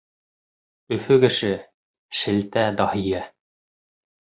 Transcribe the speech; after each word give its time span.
Өфө 0.97 1.17
кеше— 1.25 1.51
шелтә 2.23 2.65
даһийы. 2.83 3.23